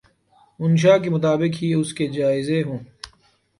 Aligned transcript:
منشاء 0.59 0.97
کے 0.97 1.09
مطابق 1.09 1.61
ہی 1.61 1.73
اس 1.73 1.93
کے 1.93 2.07
جائزے 2.07 2.61
ہوں۔ 2.63 2.79